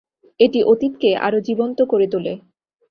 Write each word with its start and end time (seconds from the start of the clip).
এটি 0.39 0.59
অতীতকে 0.63 1.09
আরো 1.17 1.39
জীবন্ত 1.41 1.79
করে 1.83 2.07
তোলে। 2.07 2.33